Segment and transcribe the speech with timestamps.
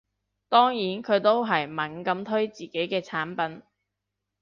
[0.49, 3.61] 當然佢都係猛咁推自己出嘅產品